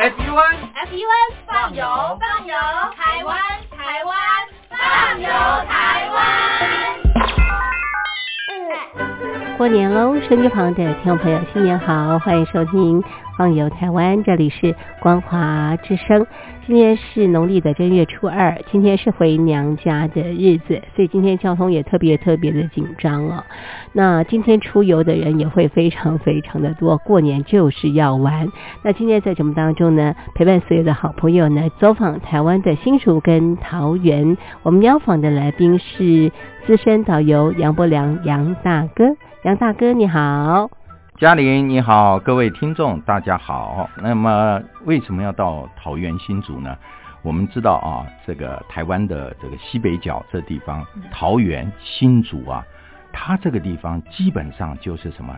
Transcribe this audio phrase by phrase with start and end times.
[0.00, 1.12] FUN FUN
[1.46, 1.84] 放油
[2.18, 2.56] 放油，
[2.96, 3.36] 台湾
[3.76, 4.16] 台湾
[4.70, 5.28] 放油
[5.68, 5.79] 台
[9.60, 10.18] 过年喽！
[10.26, 13.02] 手机旁的听众朋友，新年好，欢迎收听
[13.36, 16.26] 《放游台湾》，这里是光华之声。
[16.66, 23.44] 今天是农历的正月初二，今天是回娘家的日子，所以今天交通也特别特别的紧张哦。
[23.92, 28.48] 那今天出游的人也会非常非常的多，过年就是要玩。
[28.82, 34.38] 那今天在节目当中呢，陪伴所有的好朋友呢，走访台湾的新竹跟桃园。
[34.62, 36.32] 我们邀访的来宾是
[36.66, 39.04] 资深导游杨伯良杨大哥，
[39.42, 40.70] 杨大哥你好。
[41.18, 43.88] 嘉玲你好，各位听众大家好。
[43.96, 46.76] 那么为什么要到桃园新竹呢？
[47.22, 52.62] 我们知道啊，这个台湾的这个西北角这地方，桃园新竹啊，
[53.14, 55.34] 它这个地方基本上就是什么？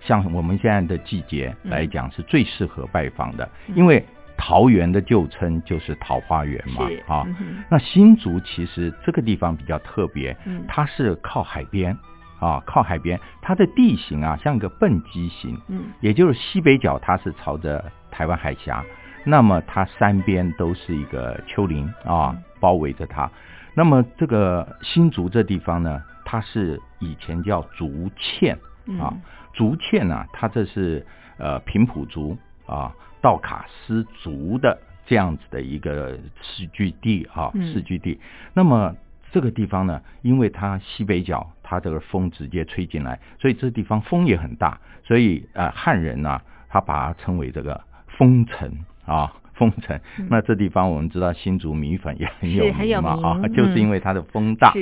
[0.00, 4.06] 像我们现在的季节来讲，是最适合拜访的，因为
[4.36, 7.26] 桃园的旧称就是桃花源嘛，啊，
[7.68, 10.36] 那新竹其实这个地方比较特别，
[10.68, 11.98] 它是靠海边。
[12.40, 18.84] 啊，靠海边，它的地形啊像个笨鸡形，嗯，也就是西北角它是朝着台湾海峡，
[19.24, 23.30] 那么它三边都是一个丘陵啊，包围着它。
[23.74, 28.56] 那么这个新竹这地方呢，它是以前叫竹堑
[28.98, 29.14] 啊，
[29.52, 31.06] 竹堑呢，它这是
[31.38, 38.18] 呃平埔族啊道卡斯族的这样子的一个世居地啊，世居地。
[38.54, 38.96] 那么
[39.30, 48.68] 这个地方呢，因为它西北角，它这个风直接吹进来，所以这地方风也很大，所以呃汉人呢，他把它称为这个风城
[49.06, 50.00] 啊，风城。
[50.28, 54.74] 那这地方我们知道新竹米粉也很有名嘛啊，就是因为它的风大。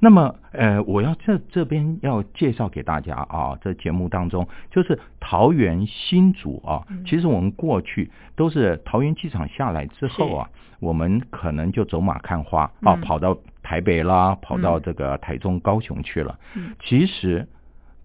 [0.00, 13.38] 那么呃，我要这这边要介绍给大家啊，这节目当中就是桃园新竹啊，其实我们过去都是桃园机场下来之后啊，我们可能就走马看花啊，跑到。
[13.72, 16.38] 台北啦，跑到这个台中、高雄去了。
[16.54, 17.48] 嗯，其实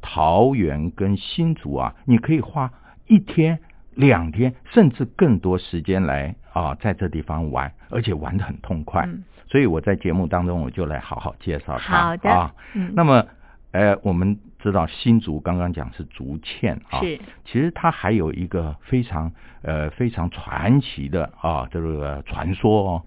[0.02, 2.72] 桃园跟新竹啊，你可以花
[3.06, 3.59] 一天、
[3.94, 9.03] 两天，甚至更多时间来啊，在这地方玩，而且玩的很痛快。
[9.08, 12.02] 嗯，所以我在节目当中我就来好好介绍它。
[12.02, 12.56] 好的啊，
[12.94, 13.25] 那么，
[13.72, 19.30] 呃，我们知道新竹刚刚讲是竹堑啊，是，其实它还有一个非常
[19.63, 23.03] 呃非常传奇的啊这个传说哦。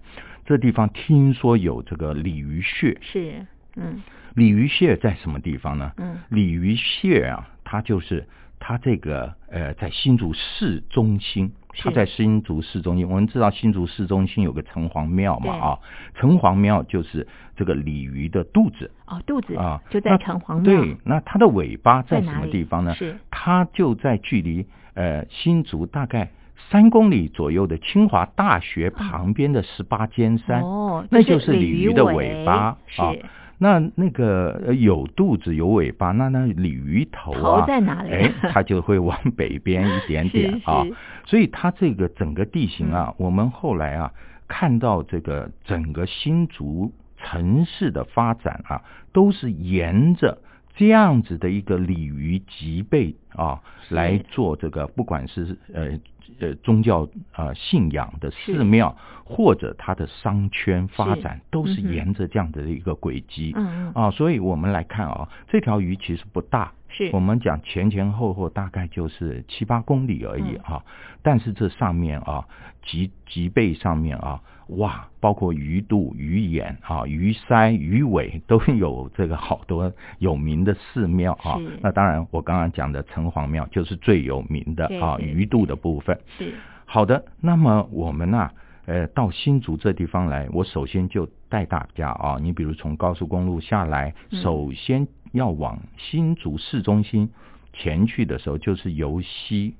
[0.51, 3.47] 这地方听说有这个鲤鱼穴，是，
[3.77, 4.01] 嗯，
[4.33, 5.93] 鲤鱼穴在什么地方呢？
[5.95, 8.27] 嗯，鲤鱼穴啊，它就是
[8.59, 13.07] 它这个呃，在新竹市中心，它在新竹市中心。
[13.07, 15.79] 我们知道新竹市中心有个城隍庙嘛，啊，
[16.15, 17.25] 城隍庙就是
[17.55, 20.63] 这个鲤鱼的肚子，哦，肚子啊，就在城隍庙。
[20.63, 22.93] 对，那它的尾巴在什么地方呢？
[22.93, 26.29] 是，它就在距离呃新竹大概。
[26.69, 33.13] 三公里左右的清华大学旁边的十八尖山，哦，那就是鲤鱼的尾巴啊。
[33.57, 38.11] 那那个有肚子有尾巴，那那鲤鱼头啊，在哪里？
[38.11, 40.83] 哎，它就会往北边一点点啊。
[41.25, 44.11] 所以它这个整个地形啊，我们后来啊
[44.47, 48.81] 看到这个整个新竹城市的发展啊，
[49.13, 50.39] 都是沿着。
[50.75, 55.99] 这样子的一个鲤鱼脊背啊，来做这个，不管是呃
[56.39, 58.95] 呃宗教啊信仰的寺庙，
[59.25, 63.53] 或者它的商圈发展，都是沿着这样的一个轨迹。
[63.55, 70.83] 嗯啊，所以我们来看啊，这条鱼其实不大，是我们讲前前后后大概就是七八公里而已啊。
[71.21, 72.47] 但是这上面啊，
[72.81, 74.41] 脊脊背上面啊。
[74.77, 81.59] 哇，包括鱼肚、鱼眼啊、鱼鳃、鱼尾都有这个好多有名的寺庙啊。
[81.81, 86.17] 那当然，我刚刚讲的城隍庙就是最有名的啊，鱼肚的部分。
[86.37, 86.53] 是
[86.85, 87.25] 好的。
[87.41, 88.49] 那么我们呢，
[88.85, 97.29] 呃，到新竹这地方来，我首先就带大家啊，你比如从高速公路下来，首先要往新竹市中心
[97.73, 99.75] 前去的时候，就是由西。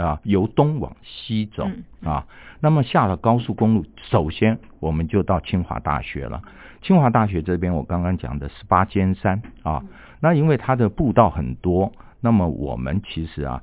[0.00, 1.68] 啊，由东往西走
[2.02, 2.26] 啊，
[2.60, 6.42] 那么下了高速公路，首先我们就到清华大学了。
[6.82, 9.82] 清华大学这边，我刚刚讲的十八尖山啊，
[10.20, 13.62] 那因为它的步道很多，那么我们其实啊，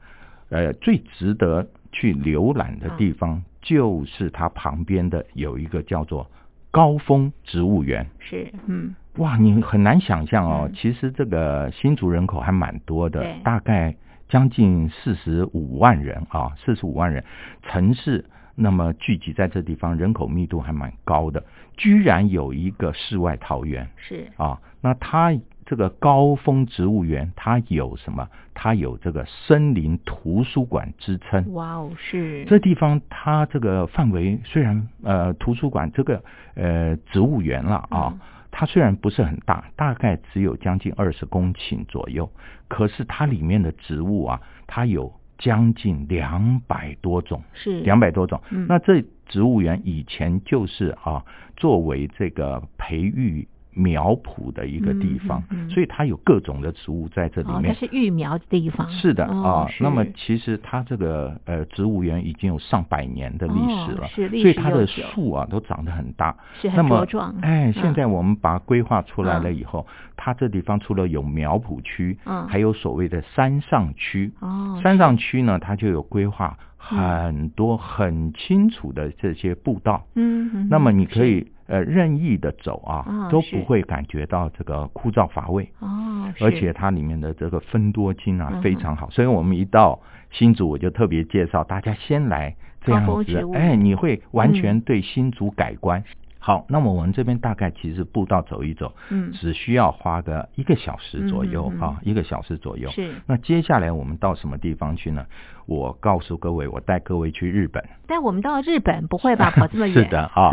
[0.49, 6.29] 呃，最值得去浏览的地方，就是它旁边的有一个叫做
[6.69, 8.05] 高峰植物园。
[8.19, 13.95] 是，嗯，哇，你很难想象哦，其实这个新竹人口还蛮多的，大概。
[14.27, 17.23] 将近四十五万人啊，四十五万人，
[17.63, 18.25] 城市
[18.55, 21.43] 那么聚集在这地方，人口密度还蛮高的，
[21.75, 28.27] 居然有一个世外桃源是啊，那它这个高峰植物园，它有什么？
[28.53, 31.53] 它有这个森林图书馆之称。
[31.53, 36.23] 哇哦，是这地方它这个范围虽然呃图书馆这个
[36.55, 38.19] 呃植物园了啊，嗯
[38.59, 42.27] 它虽然不是很大，大概只有将近二十公顷左右，
[42.67, 47.39] 可是它里面的植物啊，它有将近两百多种。
[47.53, 48.41] 是两百多种。
[48.49, 51.23] 嗯那这植物园以前就是啊，
[51.55, 57.73] 作为这个培育苗圃的一个地方，嗯嗯嗯所以它有各种的植物在这里哦，面。
[57.73, 67.35] 它是育苗的地方，是的啊，那么其实它这个呃植物园已经有上百年的历史了，哦是历所以它的树啊都长得很大，是很那么茁壮。
[67.41, 67.73] 哎，嗯。
[67.73, 69.85] 现在我们把它规划出来了嗯以后，
[70.15, 72.47] 它这地方除了有苗圃区，嗯。
[72.47, 89.99] 还有所谓的山上区，哦，山上区呢，它就有规划很多很清楚的这些步道，嗯，嗯那么你可以呃任意的走啊，哦都不会感觉到这个枯燥乏味，哦，而且它里面的这个分多精啊嗯非常好，所以我们一到
[90.31, 96.03] 新竹，我就特别介绍大家先来这样子哎，你会完嗯全对新竹改观。
[96.39, 102.89] 好，那么我们这边大概其实步道走一走，嗯只需要花个一个小时左右嗯嗯嗯啊，一个小时左右。
[102.91, 105.25] 是，那接下来我们到什么地方去呢？
[105.65, 107.83] 我告诉各位，我带各位去日本。
[108.07, 109.51] 带我们到日本不会吧？
[109.51, 109.95] 跑这么远？
[110.05, 110.49] 是的啊，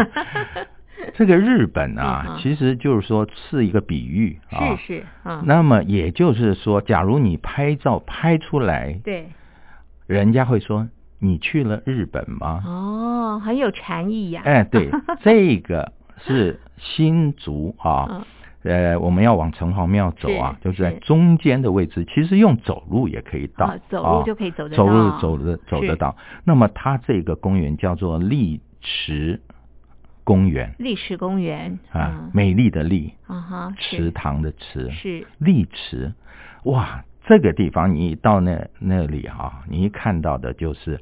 [1.15, 4.77] 这个日本嗯啊嗯，其实就是说是一个比喻啊。
[4.77, 9.29] 是是，啊，那么也就是说，假如你拍照拍出来，对，
[10.07, 10.89] 人家会说
[11.19, 12.63] 你去了日本吗？
[12.67, 14.43] 哦，很有禅意呀。
[14.45, 14.91] 哎，对，
[15.23, 18.07] 这个是新竹啊。
[18.11, 18.25] 嗯
[18.65, 26.17] 呃，我们要往城隍庙走啊，就是在中间的位置，其实用走路也可以到，哦走啊路就可以走得到走路走得走是得到。
[26.45, 29.39] 那么它这个公园叫做丽池
[30.25, 30.75] 公园。
[30.79, 32.31] 历史公园啊，嗯。
[32.35, 36.13] 美丽的丽，啊哈，池塘的池，是，丽池，
[36.65, 41.01] 哇，这个地方你一到那那里啊，你一看到的就是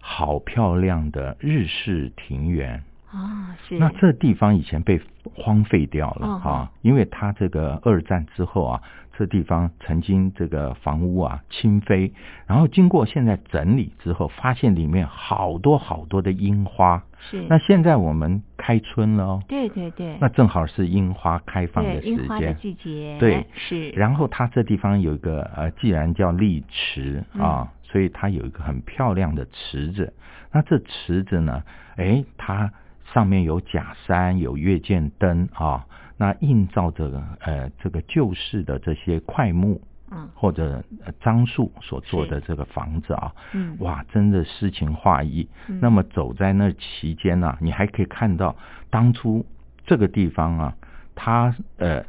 [0.00, 2.82] 好漂亮的日式庭园。
[3.10, 4.98] 啊，是，那这地方以前被
[5.34, 8.82] 荒废掉了哈啊，因为它这个二战之后啊，
[9.16, 12.12] 这地方曾经这个房屋啊倾飞，
[12.46, 17.02] 然后经过现在整理之后，发现里面好多好多的樱花。
[17.30, 22.56] 是，那现在我们开春了哦，对对对，那正好是樱花开放的时对樱花的间。
[22.56, 23.46] 季节，对。
[23.54, 30.12] 是，然后它这地方有一个呃，既然叫丽池啊，所以它有一个很漂亮的池子。
[30.50, 31.62] 那这池子呢，
[31.96, 32.72] 哎，它
[33.14, 35.86] 上面有假山，有月见灯啊，
[36.22, 39.82] 那映照着呃这个旧式的这些块木
[40.12, 45.48] 嗯或者呃樟树所做的这个房子啊，嗯，哇，真的诗情画意。
[45.66, 48.54] 嗯那么走在那期间呢、你还可以看到
[48.88, 49.44] 当初
[49.84, 50.76] 这个地方啊，
[51.16, 52.04] 它呃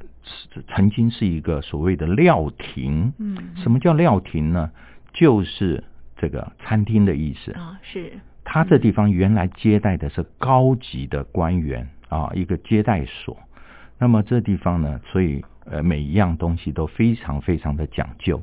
[0.68, 3.12] 曾经是一个所谓的料亭。
[3.18, 4.70] 嗯，什么叫料亭呢？
[5.12, 5.84] 就是
[6.18, 7.52] 这个餐厅的意思。
[7.54, 8.14] 啊是，
[8.44, 13.36] 它这地方原来接待的是高级的官员啊，一个接待所。
[14.00, 18.42] 那么这地方呢，所以呃每一样东西都非常非常的讲究。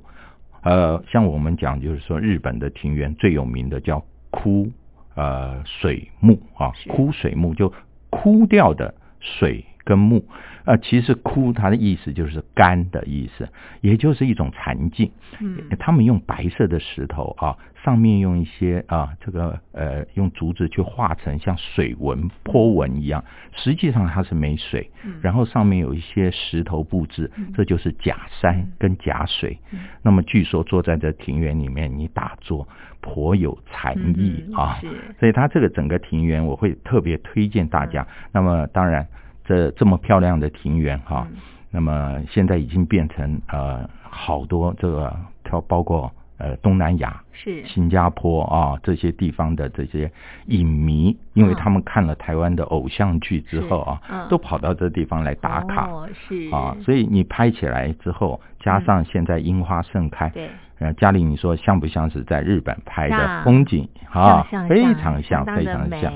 [0.63, 4.71] 呃，像我们讲就是说，日本的庭园最有名的叫枯
[5.15, 7.73] 呃水木啊，枯水木就
[8.11, 10.25] 枯掉的水跟木。
[10.65, 13.49] 呃，其实枯它的意思就是干的意思，
[13.81, 15.11] 也就是一种禅境。
[15.41, 29.59] 嗯他们用白色的石头啊，上面用一些啊，这个呃，用竹子去画成像水纹、坡纹一样，实际上它是没水，嗯然后上面有一些石头布置，这就是假山跟假水。
[29.73, 32.69] 嗯那么据说坐在这庭园里面，你打坐
[33.01, 38.07] 颇有禅意嗯啊，是所以它这个整个庭园我会特别推荐大嗯家。
[38.33, 39.07] 那么当然，
[39.45, 41.37] 这这么漂亮的庭园哈、嗯。
[41.71, 50.11] 那么现在已经变成呃好多这个包包括呃东南亚、是，新加坡啊这些地方的这些
[50.47, 51.57] 影迷，因为嗯。
[51.57, 54.27] 他们看了台湾的偶像剧之后啊，嗯。
[54.29, 55.89] 都跑到这地方来打卡。
[55.89, 56.49] 哦是。
[56.51, 60.49] 啊，所以你拍起来之后，加上现在樱花盛开，对。
[60.81, 64.47] 呃，嘉玲，你说像不像是在日本拍的风景啊？
[64.51, 66.13] 像像非常像，非常像。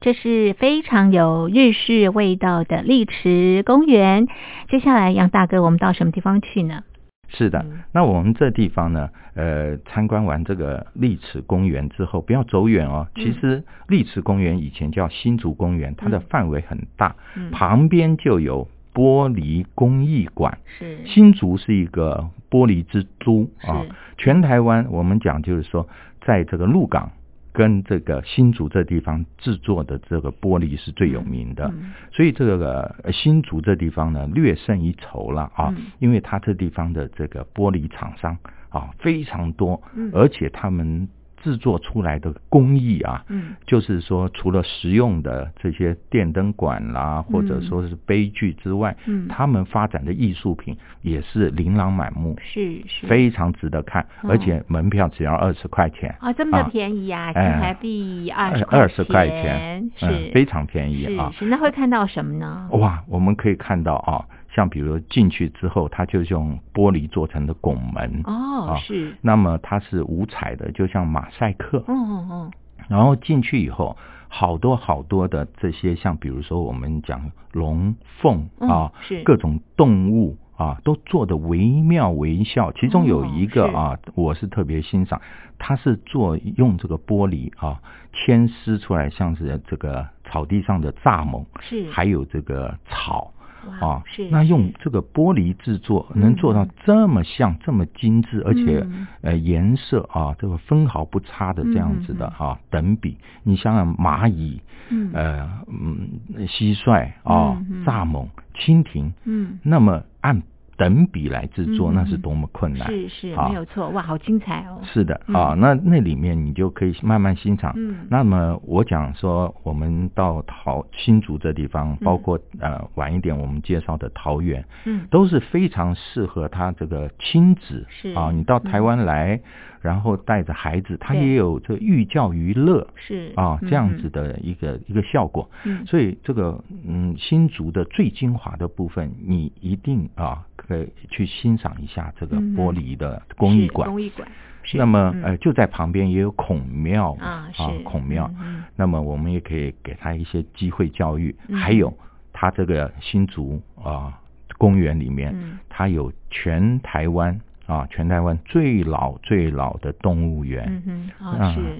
[0.00, 4.26] 这是非常有日式味道的丽池公园。
[4.68, 6.82] 接下来，杨大哥，我们到什么地方去呢？
[7.28, 13.06] 是的，嗯那我们这地方呢，呃，参观完这个丽池公园之后，不要走远哦。
[13.16, 20.58] 嗯其实丽池公园以前叫新竹公园，它的嗯范围很大，嗯旁边就有玻璃工艺馆。
[20.78, 20.98] 是。
[21.06, 23.84] 新竹是一个玻璃之都啊，
[24.18, 25.88] 全台湾我们讲就是说，
[26.20, 27.10] 在这个鹿港
[27.52, 31.92] 跟这个新竹这地方制作的这个玻璃是最有名的，嗯。
[32.12, 35.86] 所以这个呃新竹这地方呢略胜一筹了啊，嗯。
[35.98, 38.36] 因为它这地方的这个玻璃厂商
[38.70, 40.10] 啊非常多，嗯。
[40.14, 41.08] 而且他们
[41.42, 43.54] 制作出来的工艺啊，嗯。
[43.66, 49.26] 就是说除了实用的这些电灯管啦，或者说是悲剧之外，嗯。
[49.28, 53.06] 他们发展的艺术品也是琳琅满目，是是。
[53.06, 56.14] 非常值得看，哦而且门票只要二十块钱。
[56.20, 60.06] 啊，这么便宜啊，新哎台币二十二十块钱钱，是。
[60.06, 61.32] 嗯，非常便宜啊！
[61.42, 62.68] 那会看到什么呢？
[62.72, 71.82] 哇，我们可以看到啊，像比如进去之后，它就是用玻璃做成的拱门，啊，哦是，那么它是五彩的，就像马赛克。
[71.88, 72.50] 嗯嗯嗯，
[72.88, 73.96] 然后进去以后，
[74.28, 82.70] 好多好多的这些，像比如说我们讲龙凤嗯啊，是各种动物啊，都做的惟妙惟肖。
[82.72, 85.20] 其中有一个啊，我是特别欣赏，
[85.58, 87.80] 它是做用这个玻璃啊
[88.12, 93.32] 牵丝出来，像是这个草地上的蚱蜢，是，还有这个草。
[93.68, 94.28] 哇啊，是。
[94.30, 103.16] 那用这个玻璃制作，能做到嗯这么像、这么精致，而且嗯呃颜色啊，这个分毫不差的这样子的啊等比。
[103.42, 105.10] 你想想蚂蚁，嗯。
[105.12, 109.58] 呃嗯蟋蟀啊蚱蜢、蜻蜓，嗯。
[109.62, 110.42] 那么按
[110.82, 112.88] 等比来制作，嗯那是多么困难。
[112.88, 113.48] 是是啊。
[113.48, 115.34] 没有错，哇，好精彩哦，是的嗯。
[115.36, 117.72] 啊，那那里面你就可以慢慢欣赏。
[117.76, 117.98] 嗯。
[118.10, 125.06] 那么我讲说，我们到桃新竹这地方，包括呃晚一点我们介绍的桃园，嗯。
[125.08, 127.86] 都是非常适合他这个亲子。
[127.88, 129.40] 是啊，你到台湾来，
[129.82, 135.50] 然后带着孩子，他也有这寓教于乐是啊嗯这样子的一个一个效果。
[135.64, 135.84] 嗯。
[135.84, 142.54] 所以这个嗯新竹的最精华的部分，你一定啊可以去欣赏一下这个嗯。
[142.56, 143.88] 玻璃的工艺是馆。
[143.88, 144.28] 工艺馆，
[144.62, 145.22] 是那么嗯。
[145.24, 147.62] 呃就在旁边也有孔庙啊是。
[147.82, 148.30] 孔庙，
[148.76, 151.56] 那么我们也可以给他一些机会教育，嗯。
[151.58, 151.92] 还有
[152.32, 154.16] 他这个新竹啊、
[154.58, 155.58] 公园里面，嗯。
[155.68, 160.82] 它有全台湾啊全台湾最老最老的动物园。
[160.86, 161.10] 嗯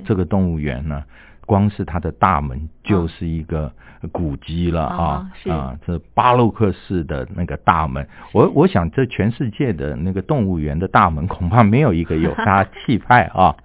[0.05, 1.05] 这个动物园呢，
[1.47, 3.73] 光是它的大门就是一个
[4.11, 13.57] 古迹了啊啊这巴洛克式的那个大门，我我想这全世界的那个动物园的大门恐怕没有一个有 它气派啊。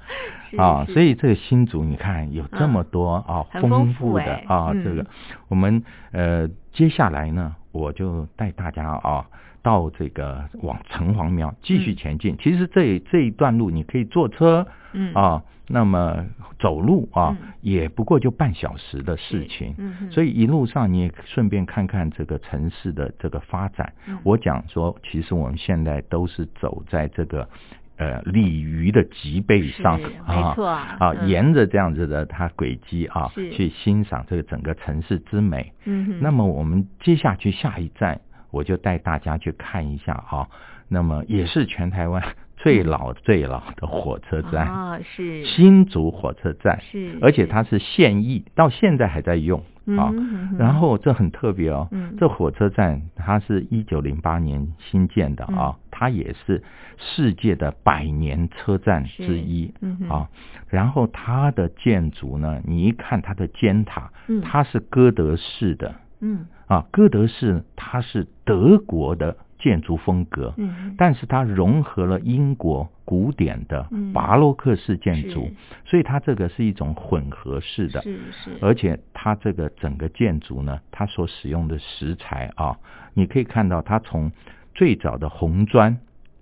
[0.57, 5.05] 啊，所以这个新竹你看有这么多啊很丰丰富富的哎啊，嗯这个
[5.49, 5.83] 我们
[6.13, 9.25] 呃接下来呢，我就带大家啊。
[9.67, 15.13] 到这个往城隍庙继续嗯前进，其实这这一段路你可以坐车，嗯。
[15.13, 16.25] 啊，那么
[16.57, 17.49] 走路啊，嗯。
[17.59, 19.75] 也不过就半小时的事情。
[19.77, 23.91] 嗯所以一路上你也顺便看看这个城市的这个发展。
[24.07, 24.17] 嗯。
[24.23, 27.49] 我讲说，其实我们现在都是走在这个
[27.97, 31.27] 呃鲤鱼的脊背上是啊没错啊，嗯。
[31.27, 33.51] 沿着这样子的它轨迹啊，是。
[33.51, 35.73] 去欣赏这个整个城市之美。
[35.83, 40.47] 嗯那么我们接下去下一站，我就带大家去看一下啊，
[40.87, 42.23] 那么也是全台湾
[42.57, 44.67] 最老最老的火车站。
[44.67, 45.45] 啊是。
[45.45, 47.19] 新竹火车站，是是。
[47.21, 49.63] 而且它是现役，到现在还在用
[49.97, 50.11] 啊。
[50.57, 52.15] 然后这很特别哦，嗯。
[52.17, 56.63] 这火车站它是一九零八年新建的啊，嗯它也是
[56.97, 60.27] 世界的百年车站之一嗯啊。
[60.67, 64.41] 然后它的建筑呢，你一看它的尖塔，嗯。
[64.41, 66.45] 它是哥德式的嗯。
[66.67, 70.95] 啊，哥德式它是德国的建筑风格，嗯。
[70.97, 74.11] 但是它融合了英国古典的嗯。
[74.13, 75.53] 巴洛克式建筑，是。
[75.85, 78.57] 所以它这个是一种混合式的，是是。
[78.61, 82.77] 而且它这个整个建筑呢，它所使用的石材啊，
[83.13, 84.31] 你可以看到它从
[84.75, 85.97] 最早的红砖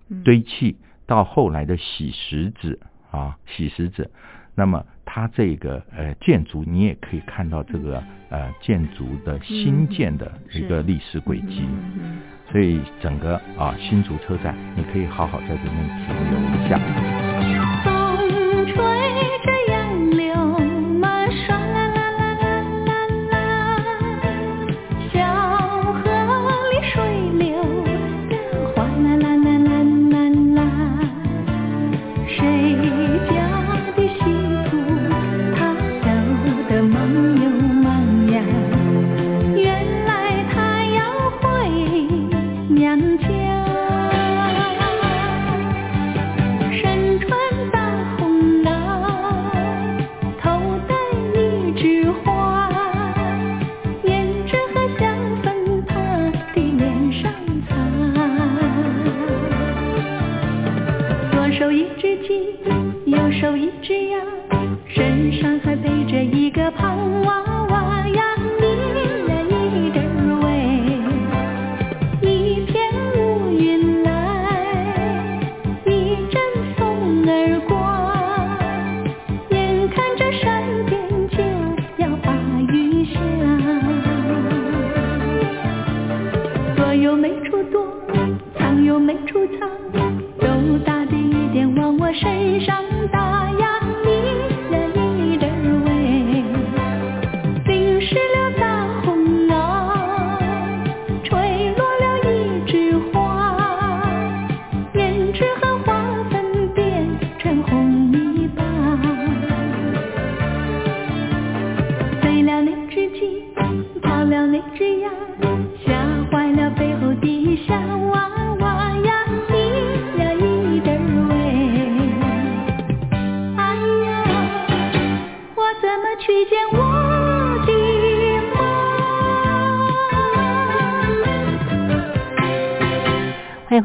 [0.10, 0.24] 嗯。
[0.24, 2.80] 堆砌到后来的洗石子
[3.12, 4.10] 啊，洗石子。
[4.56, 11.68] 那么它这个呃建筑，你也可以看到这个呃建筑的新建的一个历史轨迹。
[12.52, 17.25] 所以整个啊新竹车站，你可以好好在这边停留一下。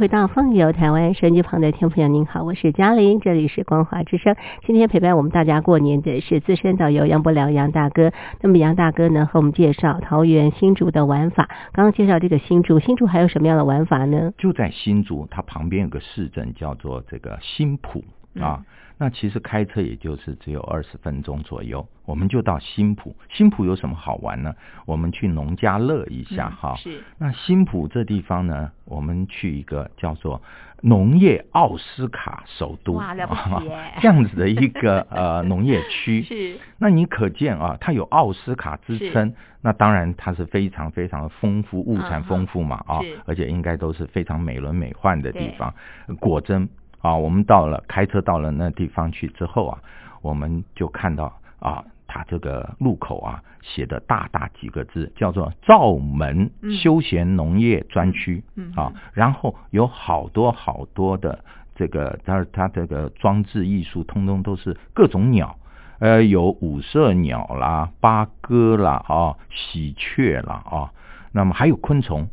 [0.01, 4.35] 回到放游台湾收音机旁的听众朋友，您好，我是嘉玲，这里是光华之声。
[4.65, 8.11] 今天陪伴我们大家过年的是资深导游杨伯良杨大哥。
[8.41, 11.51] 那么杨大哥呢，和我们介绍桃园新竹的玩法。
[11.73, 14.33] 刚刚介绍这个新竹，新竹还有什么样的玩法呢？
[14.39, 18.03] 就在新竹，它旁边有个市镇叫做这个新浦
[18.41, 18.65] 啊。
[19.03, 23.17] 那其实开车也就是只有二十分钟左右，我们就到新浦。
[23.31, 24.55] 新浦有什么好玩呢？
[24.85, 26.77] 我们去农家乐一下哈。
[26.77, 30.43] 是那新浦这地方呢，我们去一个叫做
[30.83, 36.21] 农业奥斯卡首都，哇了不起啊 这样子的一个呃农业区。
[36.29, 45.73] 是那你可见啊，它有奥斯卡之是称，那当然它是非常非常的丰富，物产嗯丰富嘛啊是，而且应该都是非常美轮美奂的地方。
[46.19, 46.69] 果真
[47.01, 49.79] 啊，我们到了开车到了那地方去之后啊，
[50.23, 65.57] 我们就看到啊，它这个路口啊写的大大几个字，叫做灶门嗯休闲农业专区嗯啊，然后有好多好多的这个它它这个装置艺术，通通都是各种鸟。
[66.01, 70.91] 呃，有五色鸟啦、八哥啦、啊、喜鹊啦啊，
[71.31, 72.27] 那么还有昆虫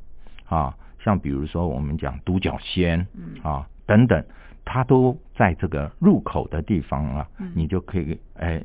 [0.48, 4.24] 啊，像比如说我们讲独角仙嗯啊等等，
[4.70, 8.62] 它都在这个入口的地方啊，嗯你就可以哎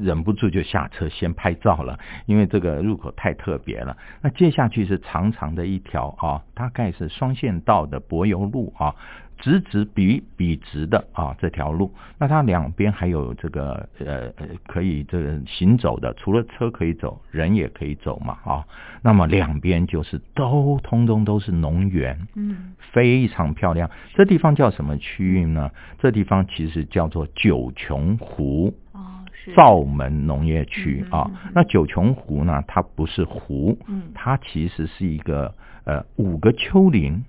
[0.00, 3.96] 忍不住就下车先拍照了，因为这个入口太特别了。
[4.20, 8.96] 那接下去是长长的一条啊，大概是双线道的柏油路啊，
[9.38, 18.64] 直直笔笔直的啊这条路，那它两边还有这个呃呃可以这个行走的，除了车可以走，人也可以走嘛啊。
[19.02, 23.90] 那么两边就是都通通都是农园，嗯非常漂亮。
[24.14, 25.70] 这地方叫什么区域呢？
[25.98, 28.74] 这地方其实叫做九琼湖。
[28.92, 29.00] 哦
[29.36, 32.64] 是灶门农业区啊那九琼湖呢？
[32.66, 37.24] 它不是湖，嗯它其实是一个呃五个丘陵嗯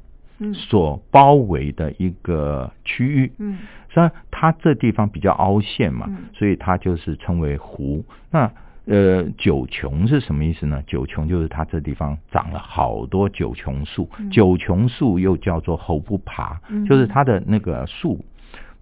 [0.53, 3.31] 所包围的一个区域。
[3.37, 3.57] 嗯
[3.89, 8.03] 虽然它这地方比较凹陷嘛，嗯所以它就是称为湖。
[8.29, 8.51] 那
[8.87, 10.83] 呃，九琼是什么意思呢？
[10.85, 18.23] 九琼就是它这地方长了好多九琼树，嗯九琼树又叫做猴不爬，嗯就是它的那个树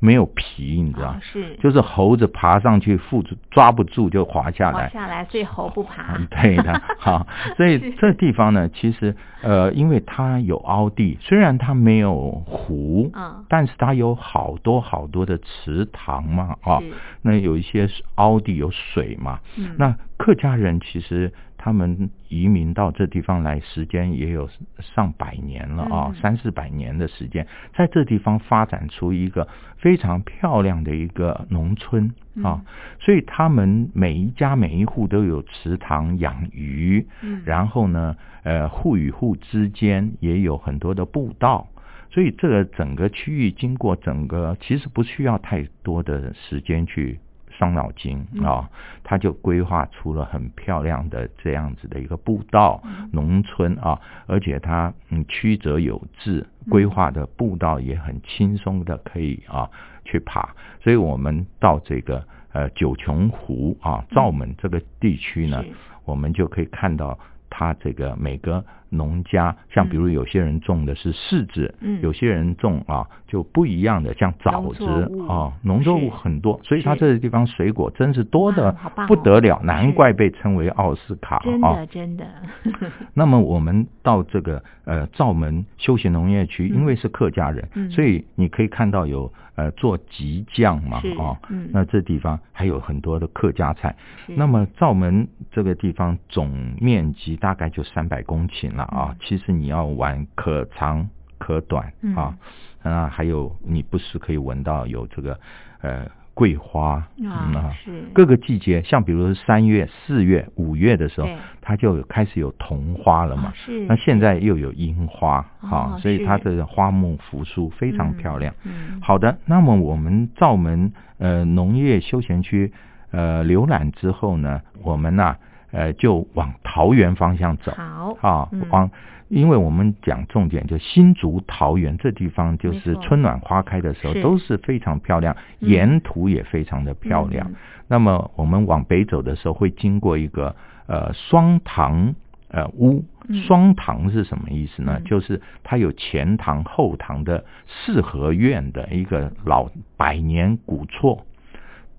[0.03, 1.55] 没有皮，你知道，哦是。
[1.61, 4.83] 就是猴子爬上去附住抓不住就滑下来。
[4.83, 6.17] 滑下来，所以猴不爬。
[6.17, 13.45] 嗯，对的，好， 所以这地方呢，其实呃，因为它有凹地，虽然它没有湖，嗯。
[13.47, 16.79] 但是它有好多好多的池塘嘛，啊。
[16.81, 19.73] 是，那有一些凹地有水嘛，嗯。
[19.77, 21.31] 那客家人其实
[21.63, 24.49] 他们移民到这地方来，时间也有
[24.81, 29.47] 上百年了啊，嗯三四百年的时间，在这地方发展出一个
[29.77, 32.65] 非常漂亮的一个农村啊，嗯
[32.99, 41.69] 所以他们每一家每一户都有池塘养鱼，嗯然后呢，呃，户与户之间也有很多的步道。
[42.11, 47.19] 所以这个整个区域经过整个，其实不需要太多的时间去
[47.57, 48.43] 伤脑筋嗯。
[48.43, 48.69] 啊，
[49.03, 53.09] 他就规划出了很漂亮的这样子的一个步道嗯。
[53.11, 56.69] 农村啊，而且它嗯曲折有致，嗯。
[56.69, 59.69] 规划的步道也很轻松的可以啊
[60.05, 60.49] 去爬，
[60.81, 64.15] 所以我们到这个呃九琼湖啊嗯。
[64.15, 65.63] 灶门这个地区呢，
[66.05, 67.17] 我们就可以看到
[67.49, 71.99] 它这个每个农家，像比如有些人种的是柿子，嗯。
[72.01, 74.85] 有些人种啊就不一样的，像枣子
[75.27, 78.71] 啊，农作物很多，所以它这个地方水果真是多的
[79.07, 81.75] 不得了，难怪被称为奥斯卡真啊。
[81.75, 82.25] 的真的，
[83.13, 86.75] 那么我们到这个呃灶门休闲农业区，嗯。
[86.75, 87.89] 因为是客家人，嗯。
[87.89, 91.09] 所以你可以看到有呃做吉酱嘛是。
[91.11, 91.69] 哦，嗯。
[91.71, 93.95] 那这地方还有很多的客家菜。
[94.27, 99.15] 那么灶门这个地方总面积大概就三百公顷了啊，嗯。
[99.21, 102.15] 其实你要玩可长可短嗯。
[102.15, 102.37] 啊，
[102.83, 105.39] 啊还有你不时可以闻到有这个
[105.81, 108.03] 呃桂花啊嗯是。
[108.13, 111.27] 各个季节，像比如说三月、四月、五月的时候，
[111.61, 113.49] 它就有开始有桐花了嘛。
[113.49, 118.53] 啊是那现在又有樱花哦啊，所以它的花木扶疏非常漂亮。
[118.63, 122.73] 嗯好的，那么我们灶门呃农业休闲区
[123.11, 125.35] 呃浏览之后呢，我们呐
[125.73, 128.89] 呃就往桃园方向走好啊嗯，往。
[129.29, 137.47] 因为我们讲重点，就新竹桃园这地方，就是春暖花开的时候都是非常漂亮，嗯沿途也非常的漂亮。
[137.49, 137.55] 嗯
[137.87, 140.55] 那么我们往北走的时候，会经过一个
[140.85, 142.13] 呃双塘
[142.49, 143.41] 呃屋嗯。
[143.41, 144.97] 双堂是什么意思呢？
[144.99, 151.25] 嗯就是它有前堂后堂的四合院的一个老百年古厝。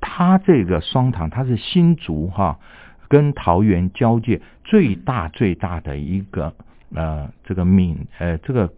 [0.01, 2.59] 它这个双堂，它是新竹哈
[3.15, 6.53] 跟桃园交界最大最大的一个
[6.93, 8.69] 呃这个闽呃这个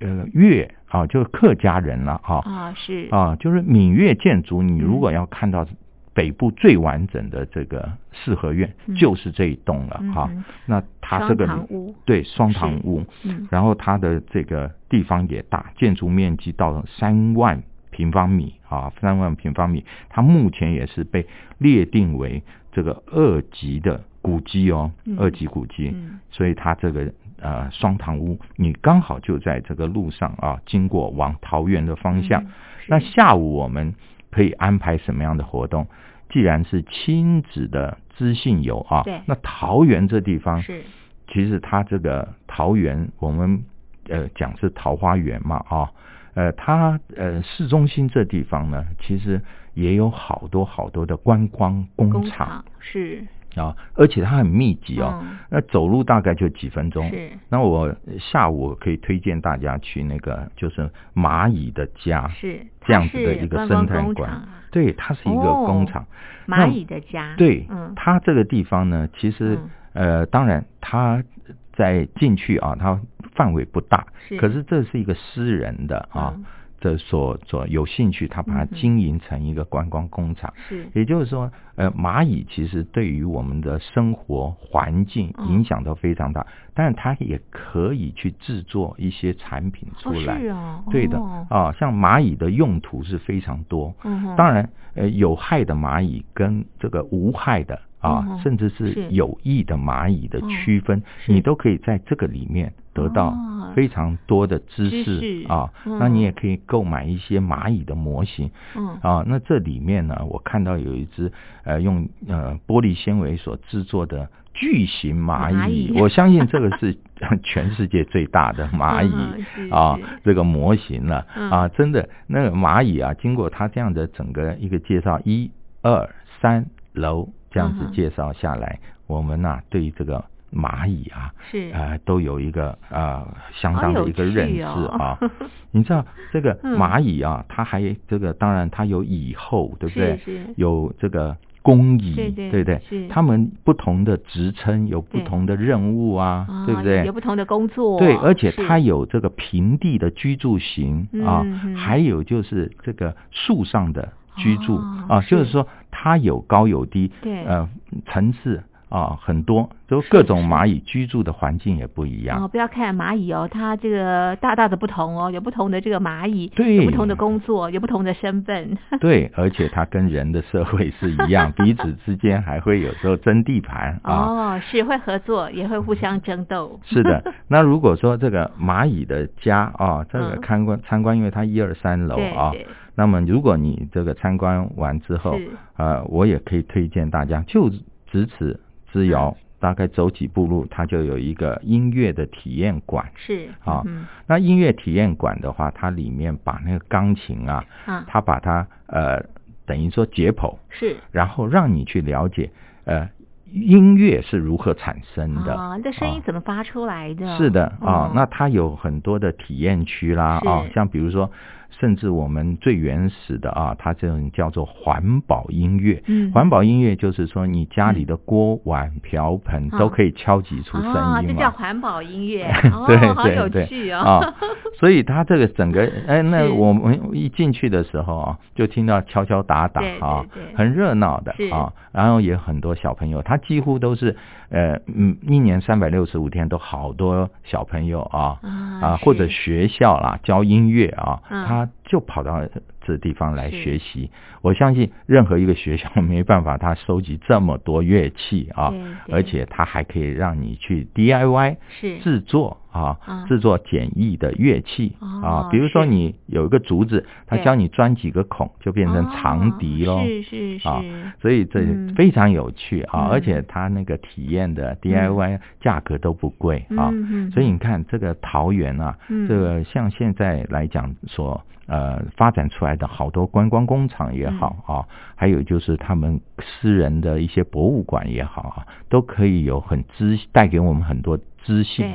[0.00, 2.42] 呃粤啊，就是客家人了哈。
[2.44, 3.08] 啊是。
[3.10, 5.66] 啊，就是闽粤建筑，你如嗯果要看到
[6.12, 8.94] 北部最完整的这个四合院，嗯。
[8.94, 10.30] 就是这一栋了哈、
[10.66, 11.94] 那它这个双屋。
[12.04, 13.48] 对双堂屋，嗯。
[13.50, 22.42] 然后它的这个地方也大，建筑面积到三万平方米啊，三万平方米，它目前也是被列定为
[22.78, 25.90] 这个二级的古迹哦，嗯二级古迹。
[25.92, 32.40] 嗯所以它这个呃双塘屋，你刚好就在这个路上啊，经过往桃园的方向。
[32.44, 32.46] 嗯
[32.86, 33.92] 那下午我们
[34.30, 35.86] 可以安排什么样的活动？
[36.30, 40.82] 既然是亲子的知性游啊，那桃园这地方是
[41.26, 43.64] 其实它这个桃园，我们
[44.08, 45.90] 呃讲是桃花源嘛啊，
[46.34, 49.42] 呃它呃市中心这地方呢，其实
[49.78, 53.24] 也有好多好多的观光工工厂厂是。
[53.56, 55.38] 啊，而且它很密集哦，嗯。
[55.50, 57.08] 那走路大概就几分钟。
[57.08, 57.30] 是。
[57.48, 64.46] 那我下午可以推荐大家去那个就是蚂蚁的家，是这样子的一个生态馆。
[64.70, 66.06] 对，它是一个工厂。
[66.46, 67.34] 那蚂蚁的家。
[67.36, 67.92] 对，嗯。
[67.96, 69.58] 它这个地方呢，其实、
[69.92, 71.24] 呃，当然它
[71.72, 73.00] 在进去啊，它
[73.34, 74.36] 范围不大，是。
[74.36, 76.44] 可是这是一个私人的啊嗯，
[76.80, 80.52] 这所所有兴趣，他把它经营成一个观光工厂。
[80.68, 90.40] 是也就是说，呃，蚂蚁其实对于我们的生活环境嗯影响都非常大，但是它也可以去制作一些产品出哦来。
[90.40, 93.94] 是哦对的哦啊，像蚂蚁的用途是非常多。
[94.04, 99.08] 嗯哼当然，呃，有害的蚂蚁跟这个无害的啊，嗯甚至是是。
[99.10, 101.32] 有益的蚂蚁的哦区分，是。
[101.32, 103.72] 你都可以在这个里面得到哦。
[103.74, 105.20] 非常多的知知识。
[105.20, 105.72] 识啊。
[105.84, 105.98] 嗯。
[105.98, 108.50] 那你也可以购买一些蚂蚁的模型。
[108.76, 108.98] 嗯。
[109.02, 111.32] 啊，那这里面呢，我看到有一只
[111.64, 116.96] 呃用呃玻璃纤维所制作的巨型蚂蚂蚁，我相信这个是
[117.44, 119.12] 全世界最大的蚂蚁、
[119.56, 121.50] 嗯啊是，这个模型了、嗯。
[121.50, 125.50] 啊，真的那个蚂蚁啊，经过它这样的整个一个介绍，一
[125.82, 126.08] 二
[126.40, 131.70] 三楼这样子介绍下来，我们呐、对于这个蚂蚁啊，是。
[131.72, 135.18] 呃，都有一个呃相当的一个认识啊。
[135.72, 136.76] 你知道这个嗯。
[136.78, 140.16] 蚂蚁啊，它还这个当然它有蚁后，对不对？
[140.18, 140.54] 是是。
[140.56, 142.80] 有这个工蚁，对对不对？
[142.88, 143.08] 是？
[143.08, 146.74] 它们不同的职称有不同的任务啊，对。
[146.74, 147.04] 不对？
[147.04, 147.12] 有？
[147.12, 147.98] 不同的工作。
[147.98, 151.44] 对，而且它有这个平地的居住型啊
[151.76, 152.70] 还有就是。
[152.82, 157.68] 这个树上的居住哦啊，就是是说它有高有低，对呃，
[158.06, 162.42] 层次啊很多，就各种蚂蚁居住的环境也不一样。
[162.42, 168.78] 哦，不要看蚂蚁哦，它这个大大的不同哦，有不同的这个蚂蚁，对有不同的工作，有不同的身份。
[169.00, 174.14] 对，而且它跟人的社会是一样， 彼此之间还会有时候争地盘啊。
[174.14, 176.80] 哦，是会合作，也会互相争斗。
[176.86, 182.66] 是的，那如果说这个蚂蚁的家啊，这个嗯参观参观，因为它一二三楼对啊对，
[182.98, 187.70] 那么如果你这个参观完之后是，呃，我也可以推荐大家，就
[188.10, 188.58] 咫尺
[188.92, 189.44] 之遥，嗯。
[189.60, 193.04] 大概走几步路，它就有一个音乐的体验馆。
[193.16, 198.04] 是啊嗯那音乐体验馆的话，它里面把那个钢琴啊，啊。
[198.06, 199.20] 它把它呃
[199.66, 200.96] 等于说解剖，是。
[201.10, 202.48] 然后让你去了解
[202.84, 203.08] 呃
[203.50, 205.52] 音乐是如何产生的。
[205.54, 207.36] 啊，这声音啊怎么发出来的？
[207.36, 211.28] 是的啊嗯，那它有很多的体验区啦啊，像比如说，
[211.70, 216.02] 甚至我们最原始的啊，它这种叫做环保音乐。
[216.06, 216.32] 嗯。
[216.32, 219.78] 环保音乐就是说，你家里的锅碗瓢盆嗯。
[219.78, 221.40] 都可以敲击出声啊，这音嘛。
[221.40, 223.64] 叫环保音乐， 哦，对好有对。
[223.64, 223.98] 对趣哦。
[223.98, 224.34] 啊，
[224.78, 230.24] 所以它这个整个， 哎，那我们一进去的时候啊，就听到敲敲打打啊
[230.56, 234.16] 很热闹的啊，然后也很多小朋友，他几乎都是，
[234.50, 241.46] 呃，嗯，一年三百六十五天都好多小朋友啊啊啊，或者学校啦教音乐啊，嗯。
[241.46, 242.40] 他就跑到
[242.88, 244.10] 这地方来学习。
[244.40, 248.72] 我相信任何一个学校 没办法，他收集这么多乐器啊
[249.10, 251.98] 而且他还可以让你去 DIY 是。
[251.98, 259.98] 制作啊啊，制作简易的乐器哦啊，比如说你有一个竹子，他教你钻几个孔，就变成长笛喽。
[259.98, 260.82] 哦是是是，啊
[261.20, 261.92] 所以这嗯。
[261.96, 263.10] 非常有趣啊，嗯。
[263.10, 266.92] 而且他那个体验的 DIY 价格都不贵啊，
[267.34, 269.26] 所以你看这个桃园啊，嗯。
[269.28, 274.74] 这个像现在来讲所呃发展出来的好多观光工厂也好嗯。
[274.74, 281.86] 啊，还有就是他们私人的一些博物馆也好啊，都可以有很知带给我们很多知性，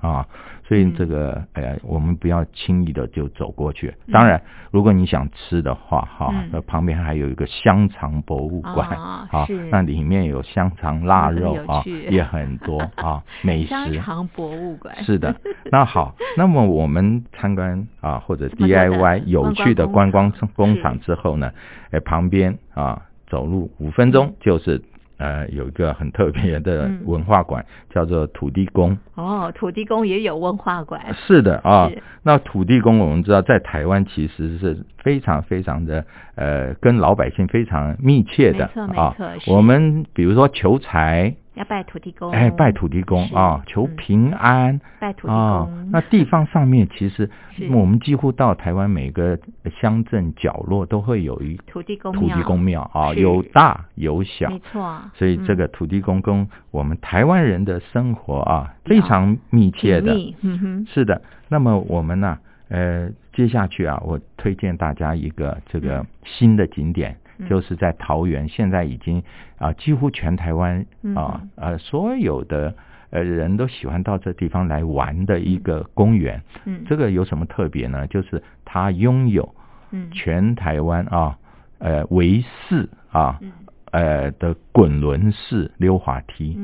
[0.00, 0.28] 啊，
[0.64, 3.92] 所以嗯这个呃，我们不要轻易的就走过去。
[4.12, 9.28] 当然，如果你想吃的话，哈嗯，那旁边还有一个香肠博物馆啊
[9.70, 13.68] 那里面有香肠腊肉啊，也很多啊，美食。
[13.68, 14.94] 香肠博物馆。
[15.04, 15.34] 是的，
[15.70, 21.50] 那好，那么我们参观啊或者 DIY 有趣的观光工工厂之后呢，
[21.90, 24.82] 哎旁边啊走路五分钟就是
[25.22, 28.98] 呃有一个很特别的嗯文化馆，叫做土地公。
[29.14, 36.04] 哦，土地公也有文化馆，是的啊是，那土地公我们知道在台湾其实是非常非常的
[36.34, 38.64] 呃跟老百姓非常密切的
[38.96, 39.54] 啊错。
[39.54, 44.80] 我们比如说求财，要拜土地公，哎，拜土地公是啊，求嗯平安。
[44.98, 47.28] 拜土地啊公，，那地方上面其实
[47.72, 49.38] 我们几乎到台湾每个
[49.80, 53.20] 乡镇角落都会有一土地公土地公庙啊，是。
[53.20, 54.48] 有大有小。
[54.48, 55.56] 没，错，所以这嗯。
[55.56, 60.14] 个土地公跟我们台湾人的生活啊非常密切的。
[60.40, 62.38] 嗯哼，是的，那么我们呢，
[62.68, 66.06] 呃，接下去啊，我推荐大家一个这个嗯。
[66.24, 69.22] 新的景点，嗯就是在桃园，现在已经
[69.58, 72.74] 啊、几乎全台湾嗯啊呃所有的
[73.10, 76.42] 呃人都喜欢到这地方来玩的一个公园。
[76.64, 78.06] 嗯，这个有什么特别呢？
[78.06, 79.54] 就是它拥有
[79.90, 81.38] 嗯全台湾啊
[81.78, 83.52] 呃唯四啊嗯
[83.92, 86.58] 呃的滚轮式溜滑梯。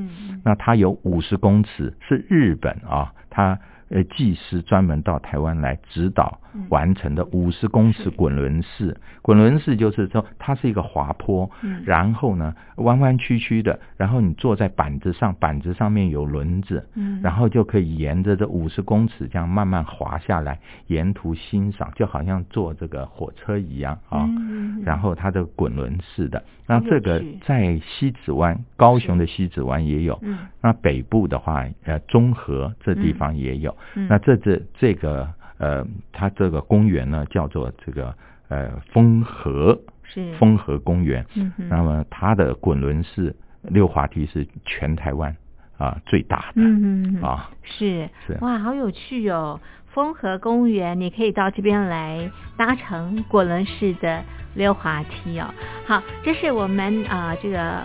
[0.45, 3.59] 那它有五十公尺，是日本啊，它
[3.90, 8.96] 呃技师专门到台湾来指导嗯完成的五十公尺滚轮式。
[9.22, 24.27] 滚轮式就是说它是一个滑坡，嗯然后呢弯弯曲曲的，然后你坐在板子上，板子上面有轮子，嗯，然后就可以沿着这五十公尺这样慢慢滑下来，沿途欣赏，就好像坐这个火车一样啊。
[24.29, 30.18] 嗯然后它的滚轮式的，那这个在西子湾，高雄的西子湾也有。
[30.22, 33.77] 嗯那北部的话，呃，中和这地方也有。
[33.95, 38.14] 嗯那这这这个呃，它这个公园呢，叫做这个
[38.49, 41.25] 呃丰和是丰和公园。
[41.35, 45.37] 嗯哼那么它的滚轮式溜滑梯是全台湾
[45.77, 47.51] 啊、最大的、嗯嗯嗯啊。
[47.62, 49.61] 是是哇，好有趣哦！
[49.87, 54.23] 丰和公园，你可以到这边来搭乘滚轮式的
[54.55, 55.47] 溜滑梯哦。
[55.87, 57.83] 好，这是我们啊、这个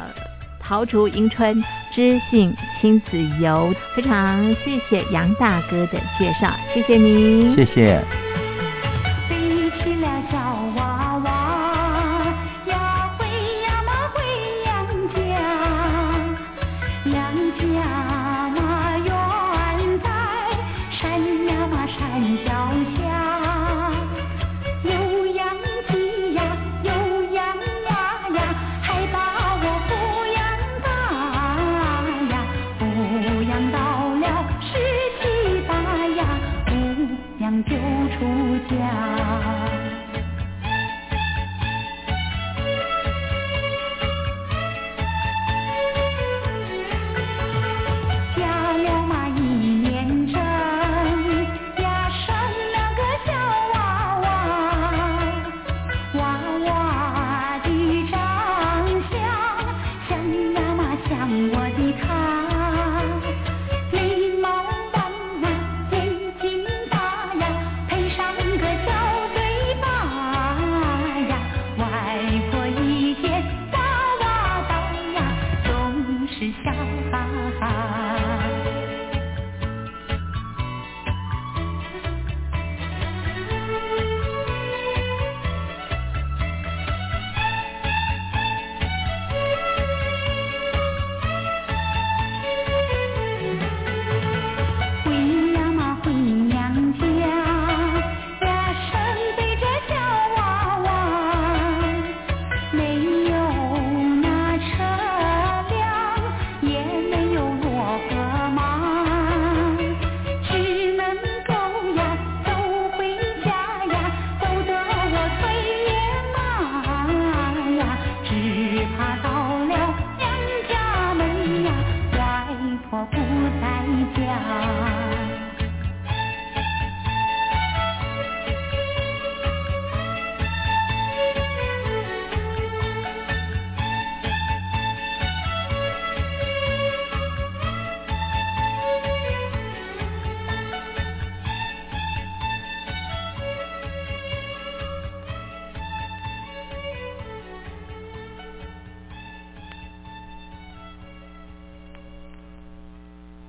[0.66, 1.62] 桃竹迎春
[1.94, 8.23] 知性亲子游，非常谢谢杨大哥的介绍，谢谢您，谢谢。